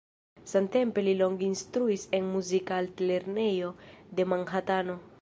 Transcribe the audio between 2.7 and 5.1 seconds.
altlernejo de Manhatano.